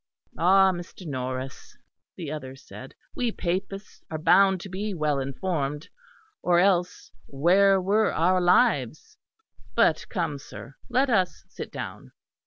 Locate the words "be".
4.67-4.95